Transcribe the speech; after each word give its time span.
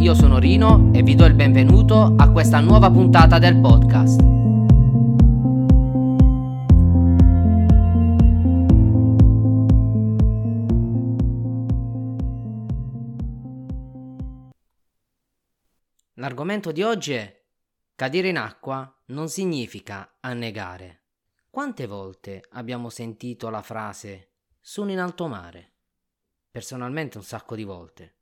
io 0.00 0.14
sono 0.14 0.38
Rino 0.38 0.90
e 0.94 1.02
vi 1.02 1.14
do 1.14 1.26
il 1.26 1.34
benvenuto 1.34 2.14
a 2.16 2.30
questa 2.30 2.58
nuova 2.60 2.90
puntata 2.90 3.38
del 3.38 3.60
podcast. 3.60 4.18
L'argomento 16.14 16.72
di 16.72 16.82
oggi 16.82 17.12
è 17.12 17.42
cadere 17.94 18.28
in 18.28 18.38
acqua 18.38 18.90
non 19.08 19.28
significa 19.28 20.16
annegare. 20.20 21.02
Quante 21.50 21.86
volte 21.86 22.42
abbiamo 22.52 22.88
sentito 22.88 23.50
la 23.50 23.60
frase 23.60 24.30
sono 24.60 24.90
in 24.92 24.98
alto 24.98 25.26
mare? 25.26 25.72
Personalmente 26.50 27.18
un 27.18 27.24
sacco 27.24 27.54
di 27.54 27.64
volte. 27.64 28.19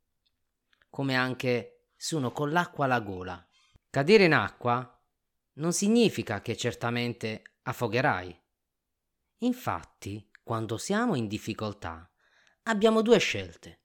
Come 0.89 1.15
anche 1.15 1.91
sono 1.95 2.31
con 2.31 2.51
l'acqua 2.51 2.85
alla 2.85 2.99
gola. 2.99 3.45
Cadere 3.89 4.25
in 4.25 4.33
acqua 4.33 4.99
non 5.53 5.73
significa 5.73 6.41
che 6.41 6.55
certamente 6.55 7.57
affogherai. 7.63 8.37
Infatti, 9.39 10.29
quando 10.43 10.77
siamo 10.77 11.15
in 11.15 11.27
difficoltà, 11.27 12.09
abbiamo 12.63 13.01
due 13.01 13.19
scelte. 13.19 13.83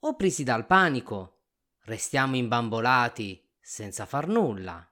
O 0.00 0.14
presi 0.16 0.44
dal 0.44 0.66
panico, 0.66 1.42
restiamo 1.84 2.36
imbambolati 2.36 3.48
senza 3.60 4.06
far 4.06 4.28
nulla. 4.28 4.88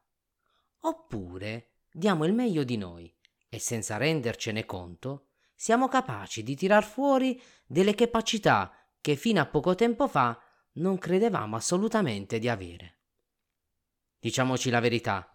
Oppure 0.80 1.76
diamo 1.90 2.24
il 2.24 2.32
meglio 2.32 2.64
di 2.64 2.76
noi 2.76 3.14
e 3.48 3.58
senza 3.58 3.96
rendercene 3.96 4.64
conto 4.64 5.28
siamo 5.54 5.88
capaci 5.88 6.42
di 6.42 6.56
tirar 6.56 6.84
fuori 6.84 7.40
delle 7.64 7.94
capacità 7.94 8.72
che 9.00 9.16
fino 9.16 9.40
a 9.40 9.46
poco 9.46 9.74
tempo 9.74 10.08
fa 10.08 10.38
non 10.74 10.98
credevamo 10.98 11.56
assolutamente 11.56 12.38
di 12.38 12.48
avere. 12.48 13.00
Diciamoci 14.18 14.70
la 14.70 14.80
verità, 14.80 15.30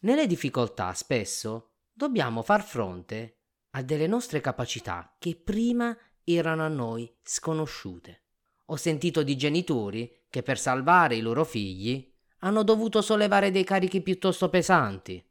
nelle 0.00 0.26
difficoltà 0.26 0.94
spesso 0.94 1.74
dobbiamo 1.92 2.42
far 2.42 2.62
fronte 2.62 3.40
a 3.70 3.82
delle 3.82 4.06
nostre 4.06 4.40
capacità 4.40 5.14
che 5.18 5.36
prima 5.36 5.96
erano 6.24 6.64
a 6.64 6.68
noi 6.68 7.12
sconosciute. 7.22 8.22
Ho 8.66 8.76
sentito 8.76 9.22
di 9.22 9.36
genitori 9.36 10.24
che 10.28 10.42
per 10.42 10.58
salvare 10.58 11.16
i 11.16 11.20
loro 11.20 11.44
figli 11.44 12.10
hanno 12.38 12.62
dovuto 12.62 13.02
sollevare 13.02 13.50
dei 13.50 13.64
carichi 13.64 14.00
piuttosto 14.00 14.48
pesanti 14.48 15.22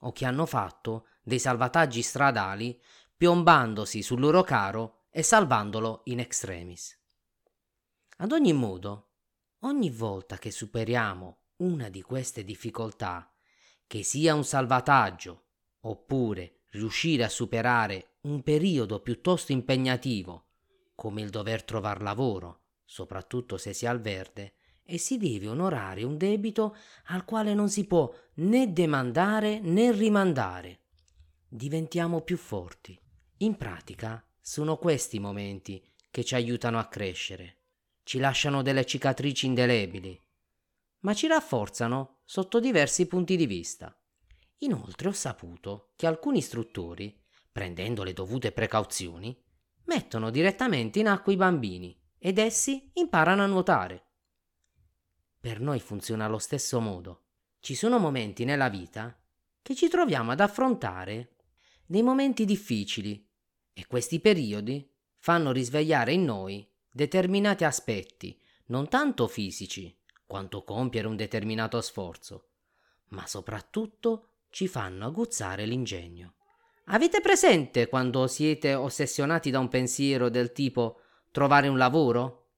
o 0.00 0.12
che 0.12 0.24
hanno 0.24 0.46
fatto 0.46 1.06
dei 1.22 1.38
salvataggi 1.38 2.02
stradali 2.02 2.80
piombandosi 3.16 4.02
sul 4.02 4.20
loro 4.20 4.42
caro 4.42 5.06
e 5.10 5.22
salvandolo 5.22 6.02
in 6.04 6.20
extremis. 6.20 6.96
Ad 8.18 8.32
ogni 8.32 8.54
modo, 8.54 9.10
ogni 9.60 9.90
volta 9.90 10.38
che 10.38 10.50
superiamo 10.50 11.40
una 11.56 11.90
di 11.90 12.00
queste 12.00 12.44
difficoltà, 12.44 13.30
che 13.86 14.02
sia 14.02 14.34
un 14.34 14.42
salvataggio 14.42 15.44
oppure 15.80 16.62
riuscire 16.70 17.24
a 17.24 17.28
superare 17.28 18.16
un 18.22 18.42
periodo 18.42 19.00
piuttosto 19.00 19.52
impegnativo, 19.52 20.46
come 20.94 21.20
il 21.20 21.28
dover 21.28 21.62
trovare 21.62 22.02
lavoro, 22.02 22.60
soprattutto 22.86 23.58
se 23.58 23.74
si 23.74 23.84
è 23.84 23.88
al 23.88 24.00
verde, 24.00 24.54
e 24.82 24.96
si 24.96 25.18
deve 25.18 25.48
onorare 25.48 26.02
un 26.02 26.16
debito 26.16 26.74
al 27.08 27.26
quale 27.26 27.52
non 27.52 27.68
si 27.68 27.86
può 27.86 28.10
né 28.36 28.72
demandare 28.72 29.60
né 29.60 29.92
rimandare. 29.92 30.84
Diventiamo 31.46 32.22
più 32.22 32.38
forti. 32.38 32.98
In 33.38 33.56
pratica 33.56 34.26
sono 34.40 34.78
questi 34.78 35.18
momenti 35.18 35.84
che 36.10 36.24
ci 36.24 36.34
aiutano 36.34 36.78
a 36.78 36.86
crescere. 36.86 37.65
Ci 38.06 38.18
lasciano 38.18 38.62
delle 38.62 38.86
cicatrici 38.86 39.46
indelebili, 39.46 40.16
ma 41.00 41.12
ci 41.12 41.26
rafforzano 41.26 42.20
sotto 42.24 42.60
diversi 42.60 43.08
punti 43.08 43.34
di 43.34 43.46
vista. 43.46 43.92
Inoltre 44.58 45.08
ho 45.08 45.12
saputo 45.12 45.90
che 45.96 46.06
alcuni 46.06 46.38
istruttori, 46.38 47.20
prendendo 47.50 48.04
le 48.04 48.12
dovute 48.12 48.52
precauzioni, 48.52 49.36
mettono 49.86 50.30
direttamente 50.30 51.00
in 51.00 51.08
acqua 51.08 51.32
i 51.32 51.36
bambini 51.36 52.00
ed 52.16 52.38
essi 52.38 52.92
imparano 52.92 53.42
a 53.42 53.46
nuotare. 53.46 54.04
Per 55.40 55.58
noi 55.58 55.80
funziona 55.80 56.26
allo 56.26 56.38
stesso 56.38 56.78
modo. 56.78 57.24
Ci 57.58 57.74
sono 57.74 57.98
momenti 57.98 58.44
nella 58.44 58.68
vita 58.68 59.20
che 59.60 59.74
ci 59.74 59.88
troviamo 59.88 60.30
ad 60.30 60.38
affrontare 60.38 61.38
dei 61.84 62.02
momenti 62.02 62.44
difficili 62.44 63.28
e 63.72 63.84
questi 63.88 64.20
periodi 64.20 64.88
fanno 65.16 65.50
risvegliare 65.50 66.12
in 66.12 66.24
noi 66.24 66.74
determinati 66.96 67.62
aspetti, 67.64 68.40
non 68.68 68.88
tanto 68.88 69.28
fisici, 69.28 69.94
quanto 70.24 70.64
compiere 70.64 71.06
un 71.06 71.14
determinato 71.14 71.78
sforzo, 71.82 72.48
ma 73.08 73.26
soprattutto 73.26 74.30
ci 74.48 74.66
fanno 74.66 75.04
aguzzare 75.04 75.66
l'ingegno. 75.66 76.36
Avete 76.86 77.20
presente 77.20 77.88
quando 77.88 78.26
siete 78.28 78.72
ossessionati 78.72 79.50
da 79.50 79.58
un 79.58 79.68
pensiero 79.68 80.30
del 80.30 80.52
tipo 80.52 81.00
trovare 81.30 81.68
un 81.68 81.76
lavoro? 81.76 82.52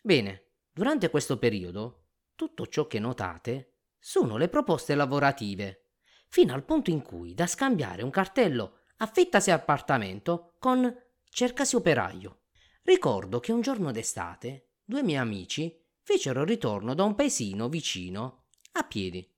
Bene, 0.00 0.44
durante 0.72 1.10
questo 1.10 1.38
periodo 1.38 2.04
tutto 2.34 2.66
ciò 2.68 2.86
che 2.86 2.98
notate 2.98 3.74
sono 3.98 4.38
le 4.38 4.48
proposte 4.48 4.94
lavorative, 4.94 5.90
fino 6.28 6.54
al 6.54 6.64
punto 6.64 6.88
in 6.88 7.02
cui 7.02 7.34
da 7.34 7.46
scambiare 7.46 8.02
un 8.02 8.10
cartello 8.10 8.78
affittasi 8.96 9.50
appartamento 9.50 10.54
con 10.58 10.98
cercasi 11.28 11.76
operaio. 11.76 12.38
Ricordo 12.86 13.40
che 13.40 13.50
un 13.50 13.62
giorno 13.62 13.90
d'estate 13.90 14.74
due 14.84 15.02
miei 15.02 15.18
amici 15.18 15.76
fecero 16.02 16.44
ritorno 16.44 16.94
da 16.94 17.02
un 17.02 17.16
paesino 17.16 17.68
vicino 17.68 18.44
a 18.74 18.84
piedi. 18.84 19.28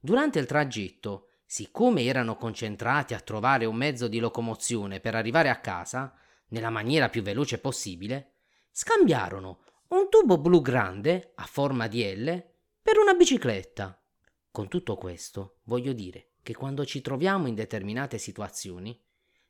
Durante 0.00 0.38
il 0.38 0.46
tragitto, 0.46 1.28
siccome 1.44 2.04
erano 2.04 2.36
concentrati 2.36 3.12
a 3.12 3.20
trovare 3.20 3.66
un 3.66 3.76
mezzo 3.76 4.08
di 4.08 4.18
locomozione 4.18 5.00
per 5.00 5.14
arrivare 5.14 5.50
a 5.50 5.60
casa 5.60 6.14
nella 6.48 6.70
maniera 6.70 7.10
più 7.10 7.20
veloce 7.20 7.58
possibile, 7.58 8.36
scambiarono 8.70 9.60
un 9.88 10.08
tubo 10.08 10.38
blu 10.38 10.62
grande 10.62 11.32
a 11.34 11.44
forma 11.44 11.86
di 11.86 12.02
L 12.14 12.44
per 12.80 12.96
una 12.96 13.12
bicicletta. 13.12 14.02
Con 14.50 14.68
tutto 14.68 14.96
questo 14.96 15.58
voglio 15.64 15.92
dire 15.92 16.30
che 16.42 16.54
quando 16.54 16.86
ci 16.86 17.02
troviamo 17.02 17.46
in 17.46 17.54
determinate 17.54 18.16
situazioni 18.16 18.98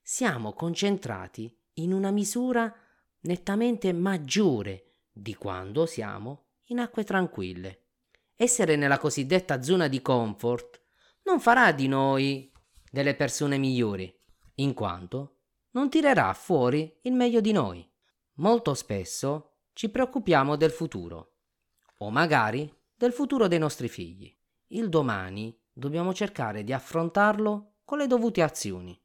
siamo 0.02 0.52
concentrati 0.52 1.56
in 1.74 1.92
una 1.92 2.10
misura 2.10 2.76
nettamente 3.24 3.92
maggiore 3.92 4.92
di 5.12 5.34
quando 5.34 5.86
siamo 5.86 6.46
in 6.68 6.78
acque 6.78 7.04
tranquille. 7.04 7.82
Essere 8.36 8.76
nella 8.76 8.98
cosiddetta 8.98 9.62
zona 9.62 9.88
di 9.88 10.02
comfort 10.02 10.80
non 11.24 11.40
farà 11.40 11.72
di 11.72 11.86
noi 11.86 12.50
delle 12.90 13.14
persone 13.14 13.58
migliori, 13.58 14.12
in 14.56 14.74
quanto 14.74 15.36
non 15.70 15.88
tirerà 15.88 16.32
fuori 16.34 16.98
il 17.02 17.12
meglio 17.12 17.40
di 17.40 17.52
noi. 17.52 17.88
Molto 18.34 18.74
spesso 18.74 19.56
ci 19.72 19.88
preoccupiamo 19.88 20.56
del 20.56 20.70
futuro, 20.70 21.34
o 21.98 22.10
magari 22.10 22.72
del 22.94 23.12
futuro 23.12 23.48
dei 23.48 23.58
nostri 23.58 23.88
figli. 23.88 24.32
Il 24.68 24.88
domani 24.88 25.56
dobbiamo 25.72 26.12
cercare 26.12 26.64
di 26.64 26.72
affrontarlo 26.72 27.76
con 27.84 27.98
le 27.98 28.06
dovute 28.06 28.42
azioni. 28.42 29.00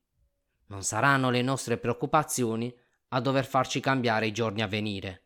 Non 0.67 0.83
saranno 0.83 1.29
le 1.29 1.41
nostre 1.41 1.77
preoccupazioni 1.77 2.73
a 3.09 3.19
dover 3.19 3.45
farci 3.45 3.79
cambiare 3.79 4.27
i 4.27 4.31
giorni 4.31 4.61
a 4.61 4.67
venire. 4.67 5.25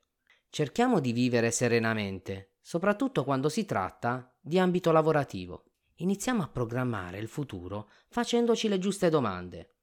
Cerchiamo 0.50 1.00
di 1.00 1.12
vivere 1.12 1.52
serenamente, 1.52 2.54
soprattutto 2.62 3.24
quando 3.24 3.50
si 3.50 3.66
tratta 3.66 4.34
di 4.40 4.60
ambito 4.60 4.92
lavorativo. 4.92 5.66
Iniziamo 5.96 6.44
a 6.44 6.48
programmare 6.48 7.20
il 7.20 7.28
futuro 7.28 7.90
facendoci 8.10 8.68
le 8.68 8.80
giuste 8.80 9.10
domande. 9.10 9.76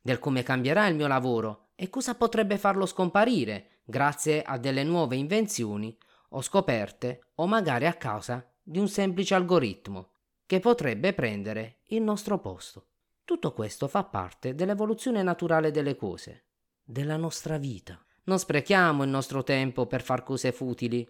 Del 0.00 0.18
come 0.18 0.42
cambierà 0.42 0.86
il 0.86 0.94
mio 0.94 1.06
lavoro 1.06 1.70
e 1.74 1.90
cosa 1.90 2.14
potrebbe 2.14 2.58
farlo 2.58 2.86
scomparire 2.86 3.80
grazie 3.84 4.42
a 4.42 4.58
delle 4.58 4.84
nuove 4.84 5.16
invenzioni 5.16 5.96
o 6.30 6.42
scoperte 6.42 7.26
o 7.36 7.46
magari 7.46 7.86
a 7.86 7.94
causa 7.94 8.48
di 8.62 8.78
un 8.78 8.88
semplice 8.88 9.34
algoritmo 9.34 10.10
che 10.46 10.60
potrebbe 10.60 11.12
prendere 11.12 11.80
il 11.88 12.02
nostro 12.02 12.38
posto. 12.38 12.88
Tutto 13.24 13.52
questo 13.52 13.88
fa 13.88 14.04
parte 14.04 14.54
dell'evoluzione 14.54 15.22
naturale 15.22 15.70
delle 15.70 15.96
cose, 15.96 16.45
della 16.88 17.16
nostra 17.16 17.58
vita. 17.58 18.00
Non 18.24 18.38
sprechiamo 18.38 19.02
il 19.02 19.10
nostro 19.10 19.42
tempo 19.42 19.86
per 19.86 20.02
far 20.02 20.22
cose 20.22 20.52
futili 20.52 21.06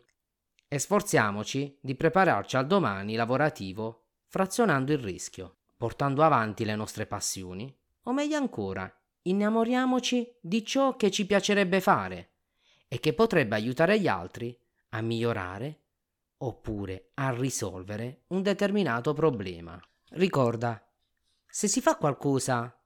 e 0.67 0.79
sforziamoci 0.79 1.79
di 1.81 1.95
prepararci 1.95 2.57
al 2.57 2.67
domani 2.67 3.15
lavorativo 3.15 4.05
frazionando 4.27 4.93
il 4.93 4.99
rischio, 4.99 5.57
portando 5.77 6.23
avanti 6.23 6.65
le 6.65 6.75
nostre 6.75 7.07
passioni, 7.07 7.73
o 8.05 8.13
meglio 8.13 8.37
ancora, 8.37 8.91
innamoriamoci 9.23 10.39
di 10.41 10.65
ciò 10.65 10.97
che 10.97 11.11
ci 11.11 11.27
piacerebbe 11.27 11.81
fare 11.81 12.31
e 12.89 12.99
che 12.99 13.13
potrebbe 13.13 13.55
aiutare 13.55 14.01
gli 14.01 14.09
altri 14.09 14.59
a 14.91 15.01
migliorare 15.03 15.81
oppure 16.39 17.11
a 17.15 17.31
risolvere 17.31 18.23
un 18.29 18.43
determinato 18.43 19.13
problema. 19.13 19.81
Ricorda, 20.11 20.83
se 21.47 21.69
si 21.69 21.81
fa 21.81 21.97
qualcosa 21.97 22.79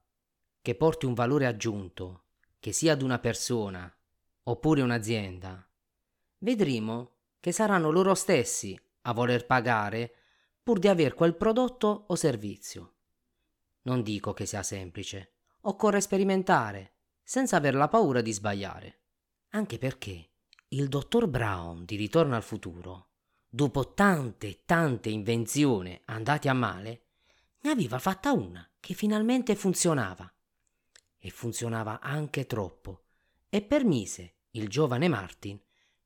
che 0.61 0.75
porti 0.75 1.05
un 1.05 1.13
valore 1.13 1.45
aggiunto, 1.45 2.23
che 2.61 2.71
sia 2.71 2.93
ad 2.93 3.01
una 3.01 3.17
persona 3.17 3.91
oppure 4.43 4.83
un'azienda, 4.83 5.67
vedremo 6.37 7.15
che 7.39 7.51
saranno 7.51 7.89
loro 7.89 8.13
stessi 8.13 8.79
a 9.01 9.13
voler 9.13 9.47
pagare 9.47 10.13
pur 10.61 10.77
di 10.77 10.87
aver 10.87 11.15
quel 11.15 11.35
prodotto 11.35 12.05
o 12.07 12.15
servizio. 12.15 12.93
Non 13.83 14.03
dico 14.03 14.31
che 14.33 14.45
sia 14.45 14.61
semplice, 14.61 15.31
occorre 15.61 16.01
sperimentare, 16.01 16.93
senza 17.23 17.57
aver 17.57 17.73
la 17.73 17.87
paura 17.87 18.21
di 18.21 18.31
sbagliare. 18.31 18.99
Anche 19.49 19.79
perché 19.79 20.29
il 20.69 20.87
dottor 20.87 21.27
Brown 21.27 21.83
di 21.83 21.95
Ritorno 21.95 22.35
al 22.35 22.43
futuro, 22.43 23.07
dopo 23.49 23.95
tante 23.95 24.47
e 24.47 24.61
tante 24.65 25.09
invenzioni 25.09 25.99
andate 26.05 26.47
a 26.47 26.53
male, 26.53 27.05
ne 27.61 27.71
aveva 27.71 27.97
fatta 27.97 28.31
una 28.31 28.69
che 28.79 28.93
finalmente 28.93 29.55
funzionava. 29.55 30.31
E 31.23 31.29
funzionava 31.29 31.99
anche 32.01 32.47
troppo, 32.47 33.03
e 33.47 33.61
permise 33.61 34.37
il 34.51 34.67
giovane 34.67 35.07
Martin 35.07 35.59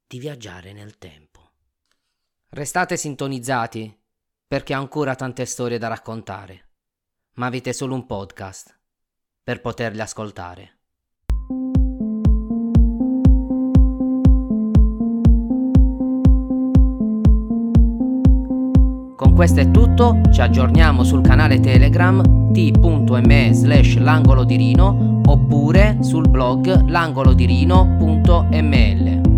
di 0.06 0.20
viaggiare 0.20 0.74
nel 0.74 0.98
tempo. 0.98 1.52
Restate 2.50 2.98
sintonizzati 2.98 3.98
perché 4.46 4.76
ho 4.76 4.80
ancora 4.80 5.16
tante 5.16 5.46
storie 5.46 5.78
da 5.78 5.88
raccontare, 5.88 6.70
ma 7.36 7.46
avete 7.46 7.72
solo 7.72 7.96
un 7.96 8.06
podcast 8.06 8.78
per 9.42 9.62
poterle 9.62 10.02
ascoltare. 10.02 10.75
Questo 19.36 19.60
è 19.60 19.70
tutto, 19.70 20.22
ci 20.32 20.40
aggiorniamo 20.40 21.04
sul 21.04 21.22
canale 21.22 21.60
Telegram 21.60 22.54
t.me 22.54 23.50
slash 23.52 23.98
l'angolo 23.98 24.46
di 24.46 24.56
Rino 24.56 25.20
oppure 25.26 25.98
sul 26.00 26.30
blog 26.30 26.86
langolodirino.me 26.88 29.35